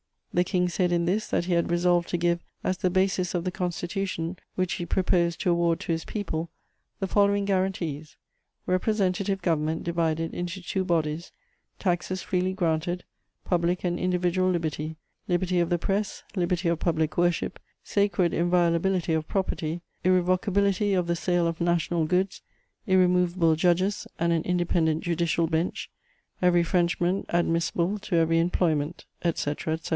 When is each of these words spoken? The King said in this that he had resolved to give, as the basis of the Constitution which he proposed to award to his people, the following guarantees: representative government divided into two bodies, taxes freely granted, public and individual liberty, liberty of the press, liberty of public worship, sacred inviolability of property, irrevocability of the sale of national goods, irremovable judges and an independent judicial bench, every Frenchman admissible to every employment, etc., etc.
The 0.33 0.43
King 0.45 0.67
said 0.69 0.91
in 0.93 1.05
this 1.05 1.27
that 1.27 1.45
he 1.45 1.53
had 1.53 1.69
resolved 1.69 2.07
to 2.09 2.17
give, 2.17 2.39
as 2.63 2.77
the 2.77 2.89
basis 2.89 3.35
of 3.35 3.43
the 3.43 3.51
Constitution 3.51 4.37
which 4.55 4.73
he 4.75 4.85
proposed 4.85 5.41
to 5.41 5.51
award 5.51 5.81
to 5.81 5.91
his 5.91 6.05
people, 6.05 6.49
the 6.99 7.05
following 7.07 7.43
guarantees: 7.45 8.15
representative 8.65 9.41
government 9.43 9.83
divided 9.83 10.33
into 10.33 10.61
two 10.61 10.83
bodies, 10.85 11.31
taxes 11.79 12.23
freely 12.23 12.53
granted, 12.53 13.03
public 13.43 13.83
and 13.83 13.99
individual 13.99 14.49
liberty, 14.49 14.95
liberty 15.27 15.59
of 15.59 15.69
the 15.69 15.77
press, 15.77 16.23
liberty 16.35 16.69
of 16.69 16.79
public 16.79 17.15
worship, 17.17 17.59
sacred 17.83 18.33
inviolability 18.33 19.13
of 19.13 19.27
property, 19.27 19.81
irrevocability 20.05 20.93
of 20.93 21.05
the 21.07 21.15
sale 21.15 21.45
of 21.45 21.61
national 21.61 22.05
goods, 22.05 22.41
irremovable 22.87 23.57
judges 23.57 24.07
and 24.17 24.31
an 24.33 24.41
independent 24.45 25.03
judicial 25.03 25.45
bench, 25.45 25.91
every 26.41 26.63
Frenchman 26.63 27.25
admissible 27.29 27.99
to 27.99 28.15
every 28.15 28.39
employment, 28.39 29.05
etc., 29.25 29.73
etc. 29.73 29.89